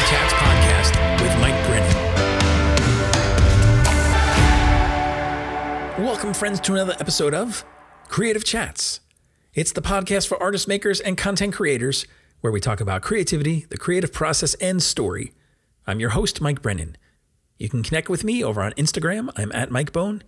[0.00, 1.94] Podcast with Mike Brennan.
[6.02, 7.64] Welcome, friends, to another episode of
[8.08, 9.00] Creative Chats.
[9.52, 12.06] It's the podcast for artist makers and content creators
[12.40, 15.32] where we talk about creativity, the creative process, and story.
[15.86, 16.96] I'm your host, Mike Brennan.
[17.58, 19.28] You can connect with me over on Instagram.
[19.36, 20.22] I'm at Mike Bone.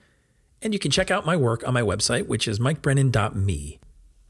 [0.61, 3.80] And you can check out my work on my website, which is mikebrennan.me.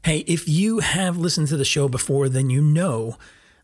[0.05, 3.17] Hey, if you have listened to the show before, then you know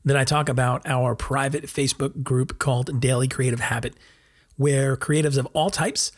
[0.09, 3.93] that I talk about our private Facebook group called Daily Creative Habit,
[4.57, 6.11] where creatives of all types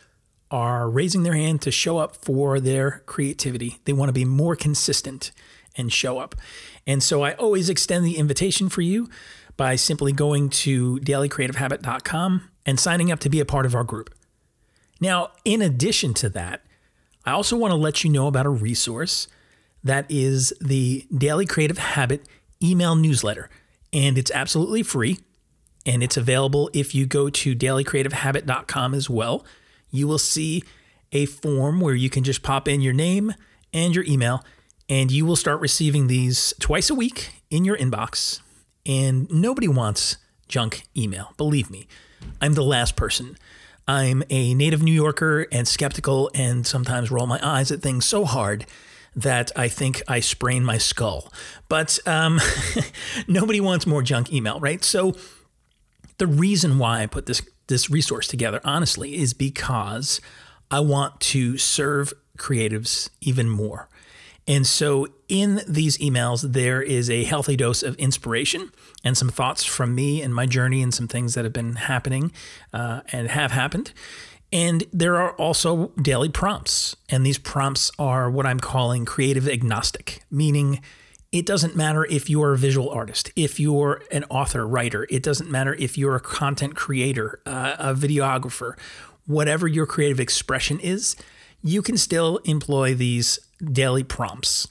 [0.50, 3.80] are raising their hand to show up for their creativity.
[3.84, 5.30] They want to be more consistent
[5.76, 6.34] and show up.
[6.86, 9.10] And so I always extend the invitation for you
[9.58, 14.08] by simply going to dailycreativehabit.com and signing up to be a part of our group.
[15.02, 16.62] Now, in addition to that,
[17.26, 19.28] I also want to let you know about a resource
[19.84, 22.26] that is the Daily Creative Habit
[22.62, 23.50] email newsletter.
[23.92, 25.18] And it's absolutely free.
[25.84, 29.44] And it's available if you go to dailycreativehabit.com as well.
[29.90, 30.62] You will see
[31.12, 33.34] a form where you can just pop in your name
[33.72, 34.44] and your email,
[34.88, 38.40] and you will start receiving these twice a week in your inbox.
[38.86, 40.16] And nobody wants
[40.48, 41.86] junk email, believe me.
[42.40, 43.36] I'm the last person.
[43.88, 48.24] I'm a native New Yorker and skeptical and sometimes roll my eyes at things so
[48.24, 48.66] hard
[49.14, 51.32] that I think I sprain my skull.
[51.68, 52.40] But um,
[53.28, 54.82] nobody wants more junk email, right?
[54.82, 55.14] So
[56.18, 60.20] the reason why I put this this resource together, honestly, is because
[60.70, 63.88] I want to serve creatives even more.
[64.48, 68.72] And so in these emails, there is a healthy dose of inspiration
[69.04, 72.32] and some thoughts from me and my journey and some things that have been happening
[72.72, 73.92] uh, and have happened.
[74.52, 76.94] And there are also daily prompts.
[77.08, 80.82] And these prompts are what I'm calling creative agnostic, meaning
[81.32, 85.50] it doesn't matter if you're a visual artist, if you're an author, writer, it doesn't
[85.50, 88.78] matter if you're a content creator, uh, a videographer,
[89.26, 91.16] whatever your creative expression is,
[91.62, 93.38] you can still employ these
[93.72, 94.68] daily prompts.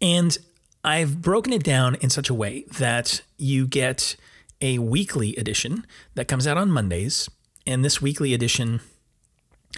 [0.00, 0.38] And
[0.82, 4.16] I've broken it down in such a way that you get
[4.62, 7.28] a weekly edition that comes out on Mondays.
[7.66, 8.80] And this weekly edition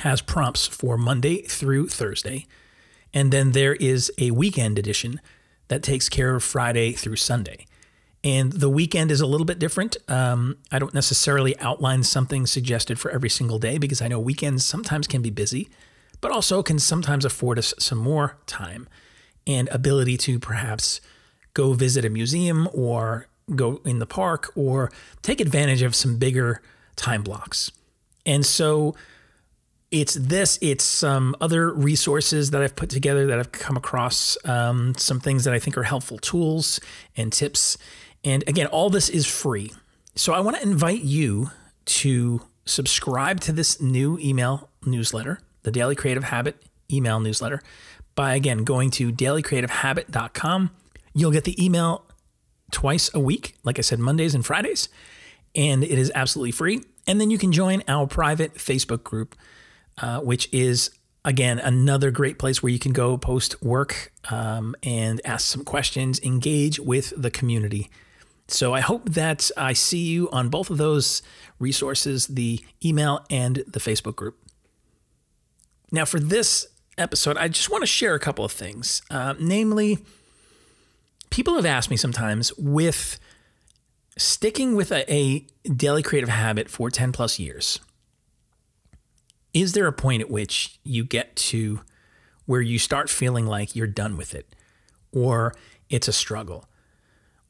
[0.00, 2.46] has prompts for Monday through Thursday.
[3.12, 5.20] And then there is a weekend edition
[5.68, 7.66] that takes care of Friday through Sunday.
[8.22, 9.98] And the weekend is a little bit different.
[10.08, 14.64] Um, I don't necessarily outline something suggested for every single day because I know weekends
[14.64, 15.68] sometimes can be busy,
[16.20, 18.88] but also can sometimes afford us some more time
[19.46, 21.02] and ability to perhaps
[21.52, 24.90] go visit a museum or go in the park or
[25.20, 26.62] take advantage of some bigger
[26.96, 27.70] time blocks.
[28.24, 28.94] And so
[29.94, 34.94] it's this, it's some other resources that I've put together that I've come across, um,
[34.96, 36.80] some things that I think are helpful tools
[37.16, 37.78] and tips.
[38.24, 39.72] And again, all this is free.
[40.16, 41.52] So I want to invite you
[41.84, 46.60] to subscribe to this new email newsletter, the Daily Creative Habit
[46.92, 47.62] email newsletter,
[48.16, 50.70] by again going to dailycreativehabit.com.
[51.14, 52.04] You'll get the email
[52.72, 54.88] twice a week, like I said, Mondays and Fridays,
[55.54, 56.82] and it is absolutely free.
[57.06, 59.36] And then you can join our private Facebook group
[59.98, 60.90] uh, which is
[61.24, 66.20] again another great place where you can go post work um, and ask some questions,
[66.22, 67.90] engage with the community.
[68.48, 71.22] So I hope that I see you on both of those
[71.58, 74.38] resources, the email and the Facebook group.
[75.90, 76.66] Now, for this
[76.98, 79.00] episode, I just want to share a couple of things.
[79.10, 79.98] Uh, namely,
[81.30, 83.18] people have asked me sometimes with
[84.18, 87.80] sticking with a, a daily creative habit for 10 plus years
[89.54, 91.80] is there a point at which you get to
[92.44, 94.54] where you start feeling like you're done with it
[95.12, 95.54] or
[95.88, 96.66] it's a struggle?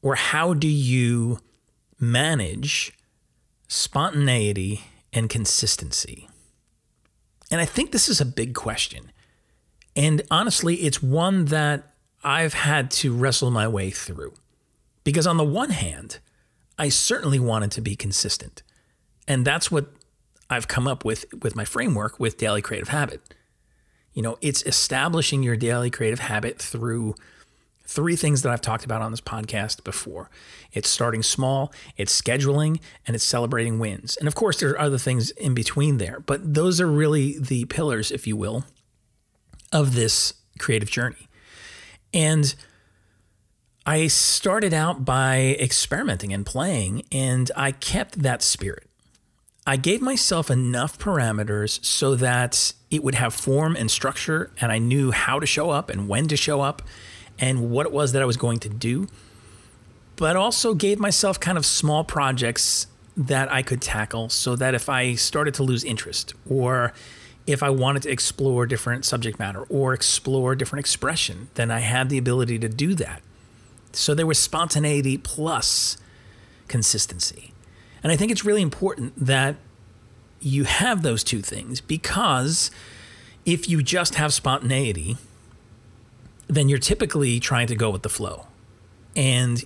[0.01, 1.39] Or how do you
[1.99, 2.93] manage
[3.67, 6.29] spontaneity and consistency?
[7.51, 9.11] And I think this is a big question.
[9.95, 11.93] And honestly, it's one that
[12.23, 14.33] I've had to wrestle my way through.
[15.03, 16.19] Because on the one hand,
[16.77, 18.63] I certainly wanted to be consistent.
[19.27, 19.94] And that's what
[20.49, 23.21] I've come up with with my framework with daily creative habit.
[24.13, 27.15] You know, it's establishing your daily creative habit through
[27.87, 30.29] three things that I've talked about on this podcast before.
[30.73, 34.17] It's starting small, it's scheduling, and it's celebrating wins.
[34.17, 37.65] And of course, there are other things in between there, but those are really the
[37.65, 38.65] pillars, if you will,
[39.71, 41.27] of this creative journey.
[42.13, 42.55] And
[43.85, 48.89] I started out by experimenting and playing, and I kept that spirit.
[49.67, 54.77] I gave myself enough parameters so that it would have form and structure, and I
[54.77, 56.83] knew how to show up and when to show up
[57.39, 59.07] and what it was that I was going to do.
[60.15, 64.89] but also gave myself kind of small projects that I could tackle so that if
[64.89, 66.93] I started to lose interest or
[67.47, 72.09] if I wanted to explore different subject matter or explore different expression, then I had
[72.09, 73.21] the ability to do that.
[73.93, 75.97] So there was spontaneity plus
[76.67, 77.53] consistency.
[78.05, 79.55] And I think it's really important that
[80.39, 82.69] you have those two things because
[83.47, 85.17] if you just have spontaneity,
[86.45, 88.45] then you're typically trying to go with the flow.
[89.15, 89.63] And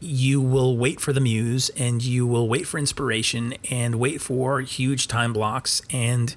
[0.00, 4.62] you will wait for the muse and you will wait for inspiration and wait for
[4.62, 6.34] huge time blocks and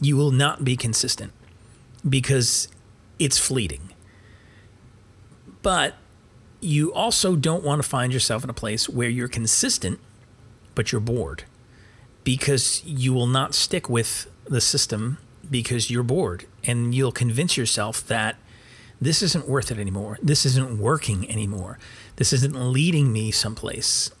[0.00, 1.34] you will not be consistent
[2.08, 2.68] because
[3.18, 3.92] it's fleeting.
[5.60, 5.96] But
[6.62, 10.00] you also don't want to find yourself in a place where you're consistent,
[10.74, 11.44] but you're bored
[12.24, 15.18] because you will not stick with the system
[15.50, 18.36] because you're bored and you'll convince yourself that
[19.00, 20.18] this isn't worth it anymore.
[20.22, 21.78] This isn't working anymore.
[22.16, 24.12] This isn't leading me someplace.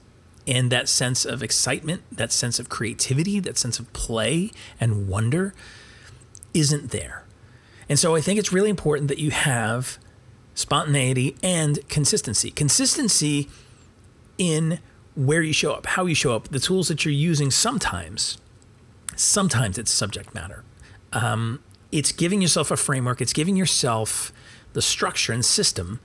[0.44, 4.50] And that sense of excitement, that sense of creativity, that sense of play
[4.80, 5.54] and wonder
[6.52, 7.24] isn't there.
[7.88, 9.98] And so I think it's really important that you have
[10.54, 12.50] spontaneity and consistency.
[12.50, 13.48] Consistency
[14.36, 14.80] in
[15.14, 18.38] where you show up, how you show up, the tools that you're using sometimes.
[19.14, 20.64] Sometimes it's subject matter.
[21.12, 21.60] Um,
[21.90, 24.32] it's giving yourself a framework, it's giving yourself
[24.72, 26.00] the structure and system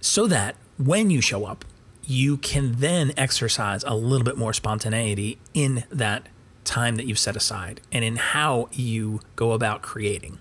[0.00, 1.64] so that when you show up,
[2.04, 6.28] you can then exercise a little bit more spontaneity in that
[6.64, 10.38] time that you've set aside and in how you go about creating.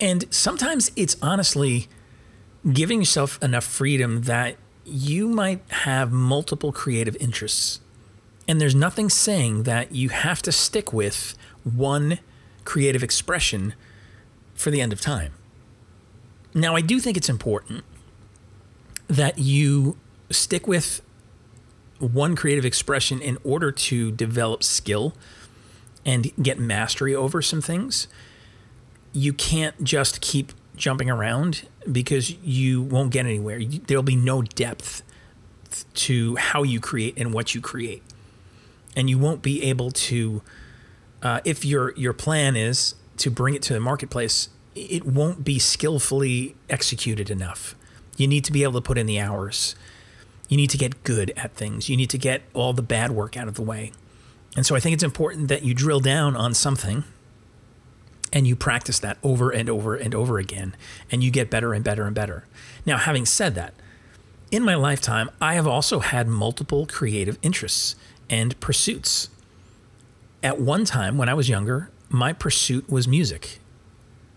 [0.00, 1.88] And sometimes it's honestly
[2.70, 4.56] giving yourself enough freedom that
[4.86, 7.80] you might have multiple creative interests.
[8.48, 12.20] And there's nothing saying that you have to stick with one
[12.64, 13.74] creative expression
[14.54, 15.32] for the end of time.
[16.54, 17.84] Now, I do think it's important
[19.08, 19.96] that you
[20.30, 21.02] stick with
[21.98, 25.14] one creative expression in order to develop skill
[26.04, 28.06] and get mastery over some things.
[29.12, 33.60] You can't just keep jumping around because you won't get anywhere.
[33.64, 35.02] There'll be no depth
[35.94, 38.02] to how you create and what you create.
[38.94, 40.42] And you won't be able to,
[41.22, 45.58] uh, if your your plan is to bring it to the marketplace, it won't be
[45.58, 47.74] skillfully executed enough.
[48.16, 49.74] You need to be able to put in the hours.
[50.48, 51.88] You need to get good at things.
[51.88, 53.92] You need to get all the bad work out of the way.
[54.54, 57.04] And so I think it's important that you drill down on something
[58.32, 60.74] and you practice that over and over and over again
[61.10, 62.44] and you get better and better and better.
[62.84, 63.74] Now, having said that,
[64.50, 67.96] in my lifetime, I have also had multiple creative interests
[68.30, 69.28] and pursuits.
[70.42, 73.58] At one time, when I was younger, my pursuit was music.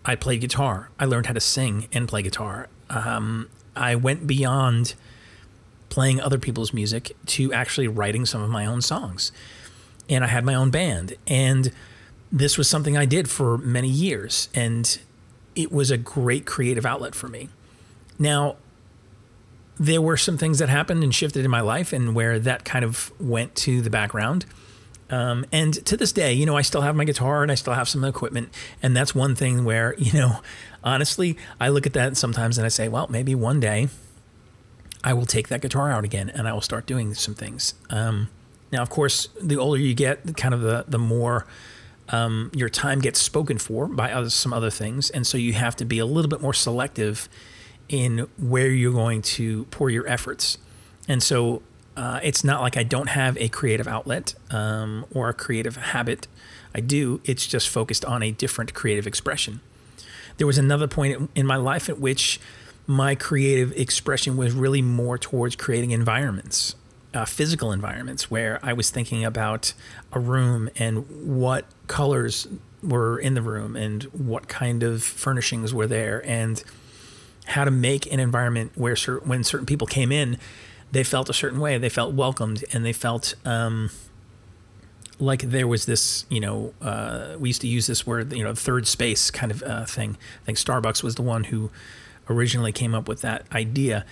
[0.04, 0.90] I played guitar.
[0.98, 2.68] I learned how to sing and play guitar.
[2.88, 4.94] Um, I went beyond
[5.88, 9.30] playing other people's music to actually writing some of my own songs.
[10.08, 11.14] And I had my own band.
[11.26, 11.70] And
[12.32, 14.48] this was something I did for many years.
[14.54, 14.98] And
[15.54, 17.48] it was a great creative outlet for me.
[18.18, 18.56] Now,
[19.78, 22.84] there were some things that happened and shifted in my life and where that kind
[22.84, 24.44] of went to the background.
[25.08, 27.72] Um, and to this day, you know, I still have my guitar and I still
[27.72, 28.50] have some equipment.
[28.82, 30.40] And that's one thing where, you know,
[30.84, 33.88] honestly, I look at that sometimes and I say, well, maybe one day
[35.02, 37.74] I will take that guitar out again and I will start doing some things.
[37.88, 38.28] Um,
[38.70, 41.46] now, of course, the older you get, the kind of the the more
[42.12, 45.76] um, your time gets spoken for by other, some other things, and so you have
[45.76, 47.28] to be a little bit more selective
[47.88, 50.58] in where you're going to pour your efforts.
[51.08, 51.62] And so
[51.96, 56.28] uh, it's not like I don't have a creative outlet um, or a creative habit.
[56.74, 57.20] I do.
[57.24, 59.60] It's just focused on a different creative expression.
[60.36, 62.40] There was another point in my life at which
[62.86, 66.74] my creative expression was really more towards creating environments,
[67.12, 69.72] uh, physical environments, where I was thinking about
[70.12, 71.06] a room and
[71.38, 72.46] what colors
[72.82, 76.62] were in the room and what kind of furnishings were there and
[77.46, 80.38] how to make an environment where cer- when certain people came in,
[80.92, 83.90] they felt a certain way, they felt welcomed, and they felt um,
[85.18, 88.54] like there was this, you know, uh, we used to use this word, you know,
[88.54, 90.16] third space kind of uh, thing.
[90.42, 91.70] I think Starbucks was the one who
[92.28, 94.04] originally came up with that idea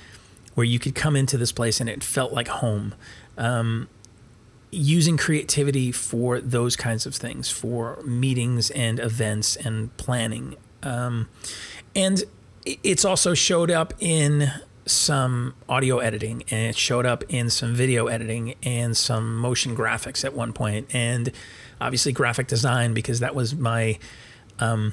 [0.58, 2.92] where you could come into this place and it felt like home.
[3.36, 3.88] Um,
[4.72, 10.56] using creativity for those kinds of things, for meetings and events and planning.
[10.82, 11.28] Um,
[11.94, 12.24] and
[12.64, 14.50] it's also showed up in
[14.84, 20.24] some audio editing and it showed up in some video editing and some motion graphics
[20.24, 21.30] at one point and
[21.80, 23.96] obviously graphic design because that was my
[24.58, 24.92] um,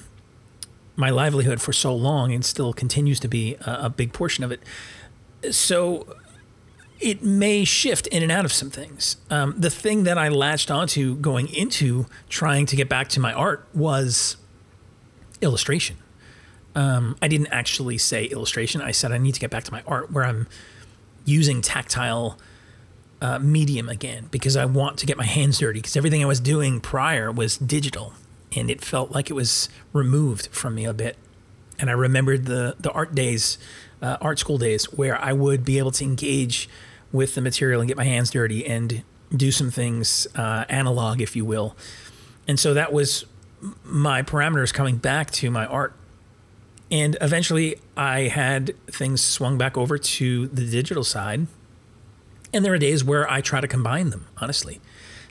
[0.96, 4.52] my livelihood for so long and still continues to be a, a big portion of
[4.52, 4.62] it.
[5.52, 6.16] So
[7.00, 9.18] it may shift in and out of some things.
[9.30, 13.34] Um, the thing that I latched onto going into trying to get back to my
[13.34, 14.38] art was
[15.42, 15.98] illustration.
[16.74, 18.82] Um, I didn't actually say illustration.
[18.82, 20.48] I said I need to get back to my art where I'm
[21.26, 22.38] using tactile
[23.22, 26.40] uh, medium again because I want to get my hands dirty because everything I was
[26.40, 28.14] doing prior was digital
[28.56, 31.18] and it felt like it was removed from me a bit.
[31.80, 33.58] And I remembered the the art days,
[34.02, 36.70] uh, art school days, where I would be able to engage
[37.12, 39.04] with the material and get my hands dirty and
[39.36, 41.76] do some things uh, analog, if you will.
[42.48, 43.26] And so that was
[43.84, 45.94] my parameters coming back to my art.
[46.92, 51.48] And eventually I had things swung back over to the digital side.
[52.54, 54.80] And there are days where I try to combine them, honestly.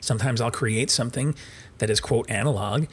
[0.01, 1.33] Sometimes I'll create something
[1.77, 2.85] that is, quote, analog,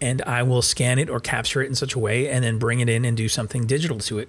[0.00, 2.80] and I will scan it or capture it in such a way and then bring
[2.80, 4.28] it in and do something digital to it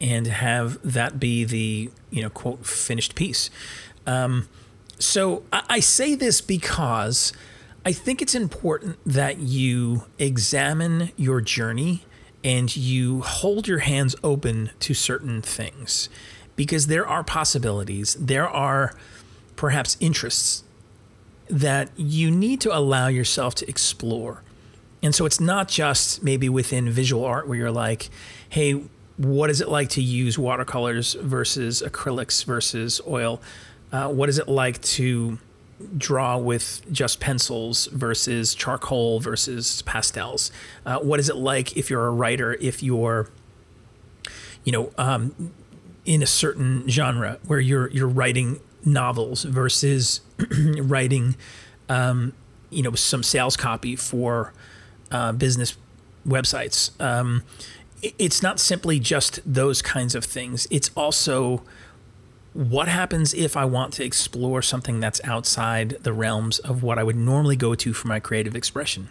[0.00, 3.50] and have that be the, you know, quote, finished piece.
[4.06, 4.48] Um,
[4.98, 7.32] so I, I say this because
[7.84, 12.04] I think it's important that you examine your journey
[12.42, 16.08] and you hold your hands open to certain things
[16.56, 18.94] because there are possibilities, there are
[19.56, 20.64] perhaps interests
[21.48, 24.42] that you need to allow yourself to explore.
[25.04, 28.08] And so it's not just maybe within visual art where you're like,
[28.48, 28.82] hey,
[29.18, 33.42] what is it like to use watercolors versus acrylics versus oil?
[33.92, 35.38] Uh, what is it like to
[35.98, 40.50] draw with just pencils versus charcoal versus pastels?
[40.86, 43.28] Uh, what is it like if you're a writer, if you're,
[44.64, 45.52] you know, um,
[46.06, 50.22] in a certain genre where you're you're writing novels versus
[50.78, 51.36] writing,
[51.90, 52.32] um,
[52.70, 54.54] you know, some sales copy for
[55.14, 55.76] uh, business
[56.26, 56.90] websites.
[57.00, 57.44] Um,
[58.02, 60.66] it's not simply just those kinds of things.
[60.70, 61.62] It's also
[62.52, 67.04] what happens if I want to explore something that's outside the realms of what I
[67.04, 69.08] would normally go to for my creative expression?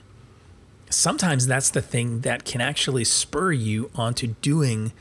[0.90, 4.92] Sometimes that's the thing that can actually spur you onto doing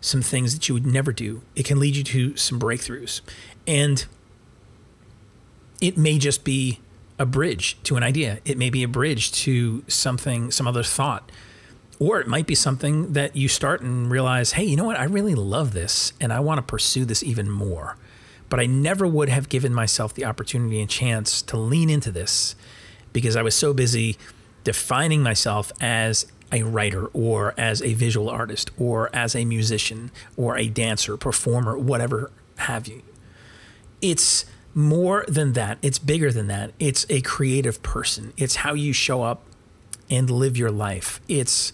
[0.00, 1.42] some things that you would never do.
[1.56, 3.20] It can lead you to some breakthroughs.
[3.66, 4.06] And
[5.80, 6.80] it may just be
[7.20, 11.30] a bridge to an idea, it may be a bridge to something, some other thought.
[11.98, 14.98] Or it might be something that you start and realize, hey, you know what?
[14.98, 17.98] I really love this and I want to pursue this even more.
[18.48, 22.56] But I never would have given myself the opportunity and chance to lean into this
[23.12, 24.16] because I was so busy
[24.64, 30.56] defining myself as a writer or as a visual artist or as a musician or
[30.56, 33.02] a dancer, performer, whatever have you.
[34.00, 35.78] It's more than that.
[35.82, 36.72] It's bigger than that.
[36.78, 38.32] It's a creative person.
[38.36, 39.42] It's how you show up
[40.08, 41.20] and live your life.
[41.28, 41.72] It's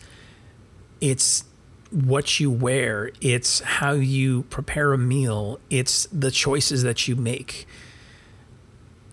[1.01, 1.45] it's
[1.91, 7.67] what you wear, it's how you prepare a meal, it's the choices that you make.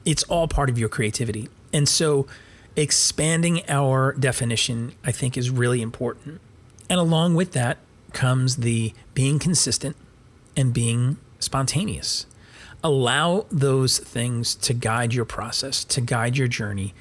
[0.05, 1.49] It's all part of your creativity.
[1.71, 2.27] And so
[2.75, 6.41] expanding our definition, I think, is really important.
[6.89, 7.77] And along with that
[8.11, 9.95] comes the being consistent
[10.57, 12.25] and being spontaneous.
[12.83, 16.93] Allow those things to guide your process, to guide your journey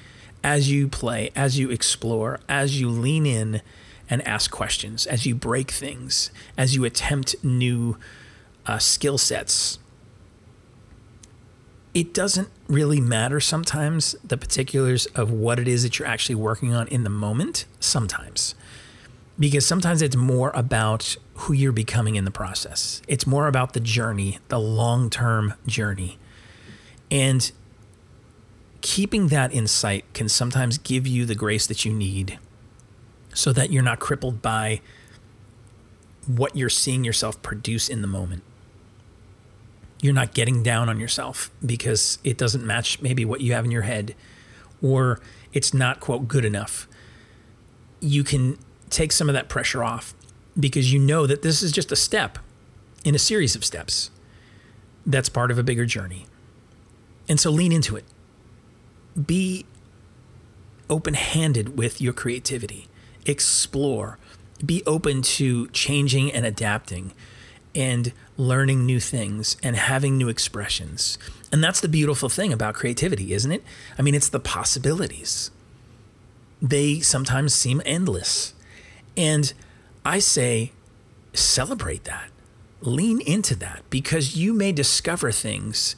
[0.43, 3.61] as you play, as you explore, as you lean in
[4.09, 7.97] and ask questions, as you break things, as you attempt new
[8.65, 9.79] uh, skill sets.
[11.93, 16.73] It doesn't really matter sometimes the particulars of what it is that you're actually working
[16.73, 18.55] on in the moment, sometimes.
[19.39, 23.01] Because sometimes it's more about who you're becoming in the process.
[23.07, 26.17] It's more about the journey, the long term journey.
[27.09, 27.51] And
[28.81, 32.37] keeping that in sight can sometimes give you the grace that you need
[33.33, 34.81] so that you're not crippled by
[36.27, 38.43] what you're seeing yourself produce in the moment.
[40.01, 43.71] You're not getting down on yourself because it doesn't match maybe what you have in
[43.71, 44.15] your head
[44.81, 45.21] or
[45.53, 46.87] it's not, quote, good enough.
[48.01, 48.57] You can
[48.93, 50.13] take some of that pressure off
[50.59, 52.37] because you know that this is just a step
[53.03, 54.11] in a series of steps
[55.05, 56.25] that's part of a bigger journey.
[57.27, 58.05] And so lean into it.
[59.25, 59.65] Be
[60.89, 62.87] open handed with your creativity
[63.25, 64.17] explore,
[64.65, 67.13] be open to changing and adapting
[67.75, 71.17] and learning new things and having new expressions.
[71.51, 73.63] And that's the beautiful thing about creativity, isn't it?
[73.97, 75.51] I mean, it's the possibilities.
[76.61, 78.53] They sometimes seem endless.
[79.15, 79.53] And
[80.05, 80.71] I say,
[81.33, 82.29] celebrate that,
[82.81, 85.95] lean into that, because you may discover things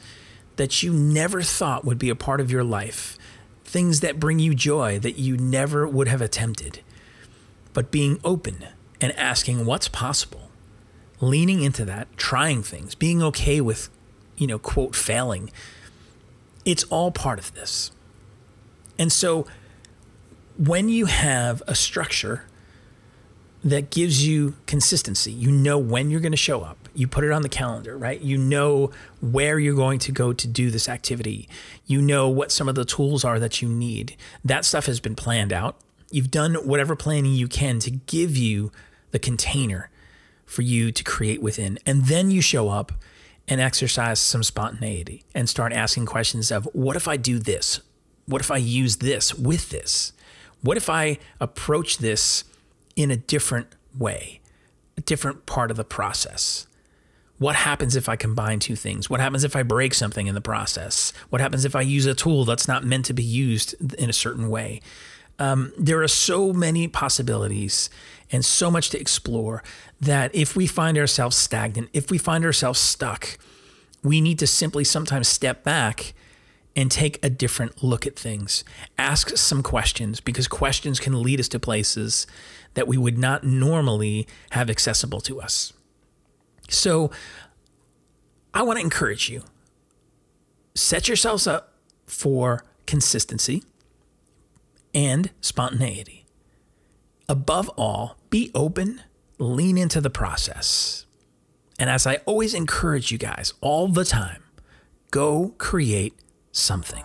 [0.56, 3.18] that you never thought would be a part of your life,
[3.64, 6.80] things that bring you joy that you never would have attempted
[7.74, 8.64] but being open
[9.02, 10.48] and asking what's possible,
[11.20, 13.90] leaning into that, trying things, being okay with
[14.36, 15.50] you know, quote, failing.
[16.64, 17.90] It's all part of this.
[18.98, 19.46] And so
[20.56, 22.44] when you have a structure
[23.64, 27.32] that gives you consistency, you know when you're going to show up, you put it
[27.32, 28.20] on the calendar, right?
[28.20, 31.48] You know where you're going to go to do this activity.
[31.86, 34.16] You know what some of the tools are that you need.
[34.44, 35.76] That stuff has been planned out.
[36.10, 38.70] You've done whatever planning you can to give you
[39.10, 39.90] the container
[40.44, 41.78] for you to create within.
[41.84, 42.92] And then you show up
[43.48, 47.80] and exercise some spontaneity and start asking questions of what if I do this?
[48.26, 50.12] What if I use this with this?
[50.62, 52.44] What if I approach this
[52.96, 54.40] in a different way,
[54.96, 56.66] a different part of the process?
[57.38, 59.10] What happens if I combine two things?
[59.10, 61.12] What happens if I break something in the process?
[61.28, 64.14] What happens if I use a tool that's not meant to be used in a
[64.14, 64.80] certain way?
[65.38, 67.90] Um, there are so many possibilities
[68.32, 69.62] and so much to explore
[70.00, 73.38] that if we find ourselves stagnant, if we find ourselves stuck,
[74.02, 76.14] we need to simply sometimes step back
[76.74, 78.64] and take a different look at things.
[78.98, 82.26] Ask some questions because questions can lead us to places
[82.76, 85.72] that we would not normally have accessible to us.
[86.68, 87.10] So
[88.52, 89.42] I want to encourage you
[90.74, 91.72] set yourselves up
[92.06, 93.64] for consistency
[94.94, 96.26] and spontaneity.
[97.28, 99.00] Above all, be open,
[99.38, 101.06] lean into the process.
[101.78, 104.42] And as I always encourage you guys all the time,
[105.10, 106.14] go create
[106.52, 107.04] something.